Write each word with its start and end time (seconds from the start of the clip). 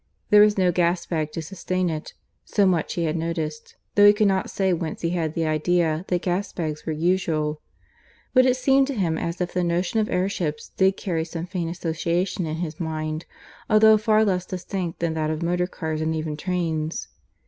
There 0.31 0.41
was 0.41 0.57
no 0.57 0.71
gas 0.71 1.05
bag 1.05 1.31
to 1.33 1.43
sustain 1.43 1.87
it 1.91 2.15
so 2.43 2.65
much 2.65 2.95
he 2.95 3.03
had 3.03 3.15
noticed 3.15 3.75
though 3.93 4.07
he 4.07 4.13
could 4.13 4.27
not 4.27 4.49
say 4.49 4.73
whence 4.73 5.01
he 5.01 5.11
had 5.11 5.35
the 5.35 5.45
idea 5.45 6.05
that 6.07 6.23
gas 6.23 6.51
bags 6.51 6.87
were 6.87 6.91
usual. 6.91 7.61
But 8.33 8.47
it 8.47 8.57
seemed 8.57 8.87
to 8.87 8.95
him 8.95 9.15
as 9.19 9.39
if 9.41 9.53
the 9.53 9.63
notion 9.63 9.99
of 9.99 10.09
airships 10.09 10.69
did 10.69 10.97
carry 10.97 11.23
some 11.23 11.45
faint 11.45 11.69
association 11.69 12.45
to 12.45 12.53
his 12.55 12.79
mind, 12.79 13.27
although 13.69 13.95
far 13.99 14.25
less 14.25 14.47
distinct 14.47 15.01
than 15.01 15.13
that 15.13 15.29
of 15.29 15.43
motor 15.43 15.67
cars 15.67 16.01
and 16.01 16.15
even 16.15 16.35
trains. 16.35 17.09